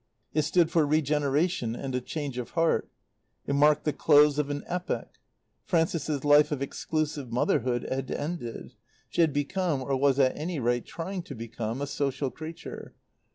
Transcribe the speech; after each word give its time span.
It 0.33 0.41
stood 0.41 0.71
for 0.71 0.83
regeneration 0.83 1.75
and 1.75 1.93
a 1.93 2.01
change 2.01 2.39
of 2.39 2.49
heart. 2.57 2.89
It 3.45 3.53
marked 3.53 3.83
the 3.83 3.93
close 3.93 4.39
of 4.39 4.49
an 4.49 4.63
epoch. 4.65 5.09
Frances's 5.63 6.25
life 6.25 6.51
of 6.51 6.59
exclusive 6.59 7.31
motherhood 7.31 7.83
had 7.87 8.09
ended; 8.09 8.73
she 9.09 9.21
had 9.21 9.31
become, 9.31 9.83
or 9.83 9.95
was 9.95 10.17
at 10.17 10.35
any 10.35 10.59
rate 10.59 10.87
trying 10.87 11.21
to 11.21 11.35
become, 11.35 11.83
a 11.83 11.85
social 11.85 12.31
creature. 12.31 12.95